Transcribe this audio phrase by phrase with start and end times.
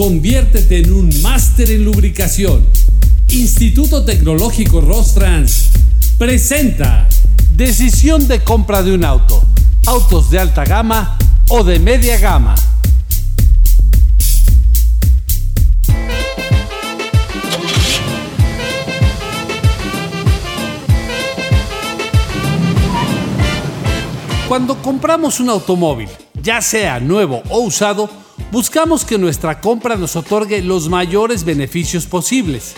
[0.00, 2.66] Conviértete en un máster en lubricación.
[3.28, 5.72] Instituto Tecnológico Rostrans
[6.16, 7.06] presenta
[7.54, 9.44] Decisión de compra de un auto.
[9.84, 11.18] Autos de alta gama
[11.50, 12.54] o de media gama.
[24.48, 26.08] Cuando compramos un automóvil,
[26.42, 28.08] ya sea nuevo o usado,
[28.50, 32.74] buscamos que nuestra compra nos otorgue los mayores beneficios posibles.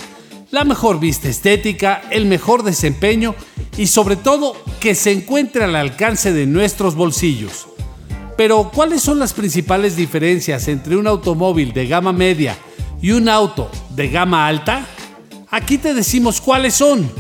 [0.51, 3.35] La mejor vista estética, el mejor desempeño
[3.77, 7.69] y sobre todo que se encuentre al alcance de nuestros bolsillos.
[8.37, 12.57] Pero ¿cuáles son las principales diferencias entre un automóvil de gama media
[13.01, 14.87] y un auto de gama alta?
[15.51, 17.11] Aquí te decimos cuáles son.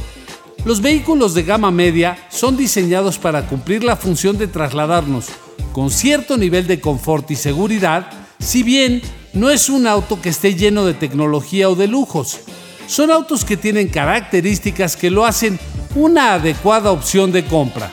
[0.64, 5.26] Los vehículos de gama media son diseñados para cumplir la función de trasladarnos
[5.72, 9.00] con cierto nivel de confort y seguridad, si bien
[9.32, 12.40] no es un auto que esté lleno de tecnología o de lujos.
[12.86, 15.58] Son autos que tienen características que lo hacen
[15.94, 17.90] una adecuada opción de compra.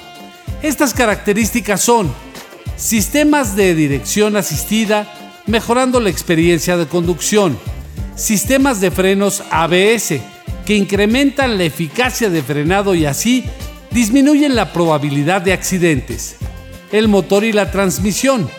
[0.61, 2.11] Estas características son
[2.75, 5.07] sistemas de dirección asistida,
[5.45, 7.57] mejorando la experiencia de conducción,
[8.15, 10.19] sistemas de frenos ABS,
[10.65, 13.45] que incrementan la eficacia de frenado y así
[13.91, 16.35] disminuyen la probabilidad de accidentes.
[16.91, 18.49] El motor y la transmisión,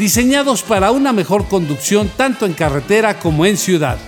[0.00, 3.98] diseñados para una mejor conducción tanto en carretera como en ciudad.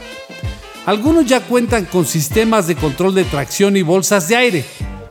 [0.87, 4.65] Algunos ya cuentan con sistemas de control de tracción y bolsas de aire,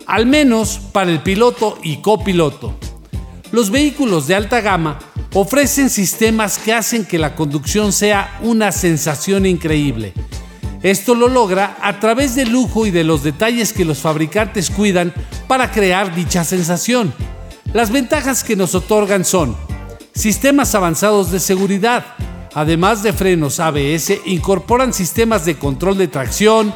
[0.05, 2.75] al menos para el piloto y copiloto.
[3.53, 4.99] Los vehículos de alta gama
[5.33, 10.13] ofrecen sistemas que hacen que la conducción sea una sensación increíble
[10.83, 15.13] esto lo logra a través del lujo y de los detalles que los fabricantes cuidan
[15.47, 17.13] para crear dicha sensación.
[17.71, 19.55] Las ventajas que nos otorgan son
[20.13, 22.05] sistemas avanzados de seguridad,
[22.53, 26.73] además de frenos ABS, incorporan sistemas de control de tracción,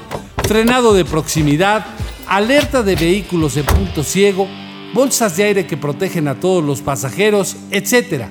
[0.47, 1.85] frenado de proximidad,
[2.27, 4.47] alerta de vehículos en punto ciego,
[4.93, 8.25] bolsas de aire que protegen a todos los pasajeros, etc.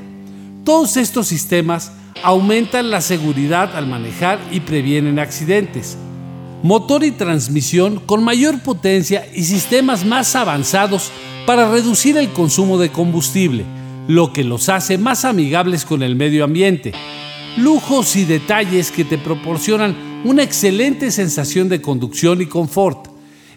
[0.65, 1.93] Todos estos sistemas
[2.23, 5.99] aumentan la seguridad al manejar y previenen accidentes.
[6.62, 11.11] Motor y transmisión con mayor potencia y sistemas más avanzados
[11.45, 13.67] para reducir el consumo de combustible,
[14.09, 16.92] lo que los hace más amigables con el medio ambiente.
[17.56, 23.09] Lujos y detalles que te proporcionan una excelente sensación de conducción y confort.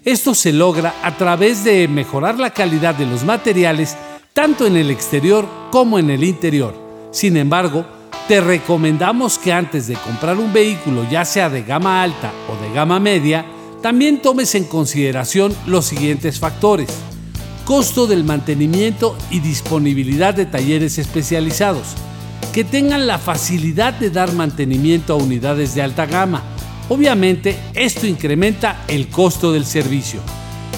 [0.04, 3.96] Esto se logra a través de mejorar la calidad de los materiales
[4.32, 6.74] tanto en el exterior como en el interior.
[7.10, 7.84] Sin embargo,
[8.28, 12.72] te recomendamos que antes de comprar un vehículo, ya sea de gama alta o de
[12.72, 13.44] gama media,
[13.82, 16.88] también tomes en consideración los siguientes factores.
[17.68, 21.88] Costo del mantenimiento y disponibilidad de talleres especializados,
[22.54, 26.42] que tengan la facilidad de dar mantenimiento a unidades de alta gama.
[26.88, 30.20] Obviamente, esto incrementa el costo del servicio.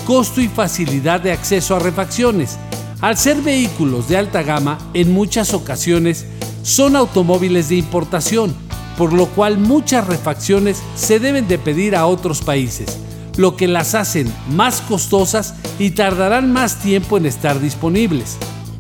[0.05, 2.59] Costo y facilidad de acceso a refacciones.
[3.01, 6.27] Al ser vehículos de alta gama, en muchas ocasiones
[6.65, 8.53] son automóviles de importación,
[8.99, 12.99] por lo cual muchas refacciones se deben de pedir a otros países,
[13.37, 18.37] lo que las hacen más costosas y tardarán más tiempo en estar disponibles.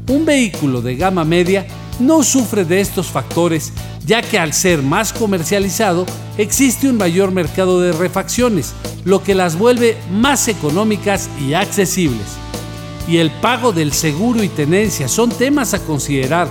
[0.08, 1.66] Un vehículo de gama media
[1.98, 3.72] no sufre de estos factores,
[4.06, 6.06] ya que al ser más comercializado
[6.38, 8.72] existe un mayor mercado de refacciones,
[9.04, 12.26] lo que las vuelve más económicas y accesibles.
[13.06, 16.48] Y el pago del seguro y tenencia son temas a considerar,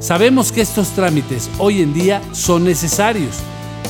[0.00, 3.36] Sabemos que estos trámites hoy en día son necesarios,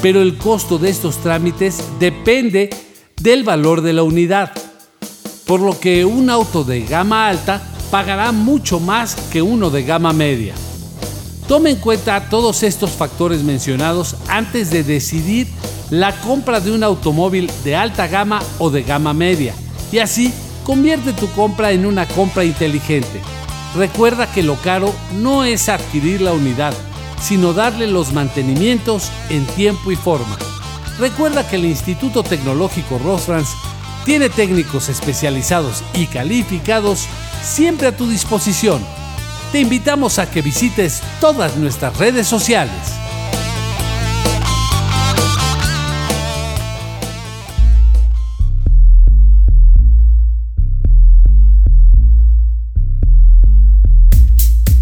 [0.02, 2.70] pero el costo de estos trámites depende
[3.20, 4.50] del valor de la unidad,
[5.46, 10.12] por lo que un auto de gama alta pagará mucho más que uno de gama
[10.12, 10.54] media.
[11.46, 15.48] Tome en cuenta todos estos factores mencionados antes de decidir
[15.90, 19.54] la compra de un automóvil de alta gama o de gama media
[19.92, 20.32] y así
[20.64, 23.20] convierte tu compra en una compra inteligente.
[23.76, 26.72] Recuerda que lo caro no es adquirir la unidad,
[27.20, 30.38] sino darle los mantenimientos en tiempo y forma.
[31.00, 33.48] Recuerda que el Instituto Tecnológico Rosrans
[34.04, 37.06] tiene técnicos especializados y calificados
[37.42, 38.84] siempre a tu disposición.
[39.50, 42.74] Te invitamos a que visites todas nuestras redes sociales.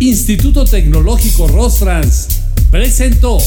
[0.00, 2.40] Instituto Tecnológico Rostrans
[2.72, 3.38] presentó